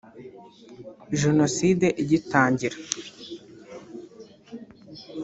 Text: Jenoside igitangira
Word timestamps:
Jenoside 1.21 1.87
igitangira 2.03 2.77